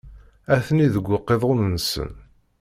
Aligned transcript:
Atni 0.55 0.87
deg 0.93 1.05
uqiḍun-nsen. 1.17 2.11